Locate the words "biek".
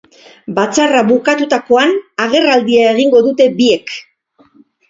3.61-3.95